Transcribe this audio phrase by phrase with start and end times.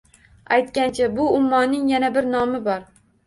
[0.55, 2.83] Aytgancha, bu ummoning yana bir nomi bor